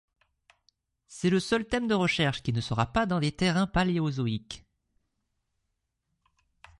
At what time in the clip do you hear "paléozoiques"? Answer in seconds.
3.67-4.65